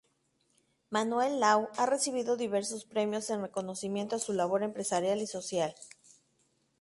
[0.89, 5.75] Manuel Lao ha recibido diversos premios en reconocimiento a su labor empresarial y social.